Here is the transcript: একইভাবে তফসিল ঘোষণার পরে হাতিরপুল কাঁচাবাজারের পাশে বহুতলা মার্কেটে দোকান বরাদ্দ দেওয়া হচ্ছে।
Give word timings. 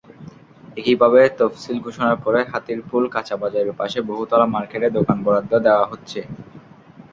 একইভাবে 0.77 1.19
তফসিল 1.39 1.77
ঘোষণার 1.85 2.17
পরে 2.23 2.39
হাতিরপুল 2.51 3.03
কাঁচাবাজারের 3.15 3.77
পাশে 3.79 3.99
বহুতলা 4.09 4.45
মার্কেটে 4.47 4.87
দোকান 4.97 5.17
বরাদ্দ 5.25 5.51
দেওয়া 5.65 5.85
হচ্ছে। 5.91 6.19